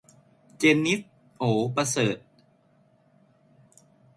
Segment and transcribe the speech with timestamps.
[0.57, 2.17] เจนนิษฐ์ โอ่ประเสริฐ